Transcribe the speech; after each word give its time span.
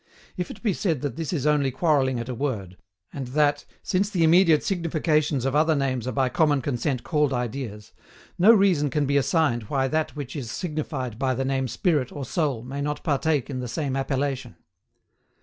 If 0.35 0.49
it 0.49 0.63
be 0.63 0.73
said 0.73 1.01
that 1.03 1.15
this 1.15 1.31
is 1.31 1.45
only 1.45 1.69
quarreling 1.69 2.19
at 2.19 2.27
a 2.27 2.33
word, 2.33 2.75
and 3.13 3.27
that, 3.37 3.65
since 3.83 4.09
the 4.09 4.23
immediately 4.23 4.63
significations 4.65 5.45
of 5.45 5.55
other 5.55 5.75
names 5.75 6.07
are 6.07 6.11
by 6.11 6.27
common 6.27 6.63
consent 6.63 7.03
called 7.03 7.31
ideas, 7.31 7.93
no 8.39 8.51
reason 8.51 8.89
can 8.89 9.05
be 9.05 9.15
assigned 9.17 9.69
why 9.69 9.87
that 9.89 10.15
which 10.15 10.35
is 10.35 10.49
signified 10.49 11.19
by 11.19 11.35
the 11.35 11.45
name 11.45 11.67
spirit 11.67 12.11
or 12.11 12.25
soul 12.25 12.63
may 12.63 12.81
not 12.81 13.03
partake 13.03 13.47
in 13.47 13.59
the 13.59 13.67
same 13.67 13.95
appellation. 13.95 14.55